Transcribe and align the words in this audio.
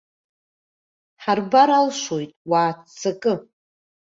Ҳарбар 1.23 1.69
алшоит, 1.77 2.31
уааццакы! 2.49 3.33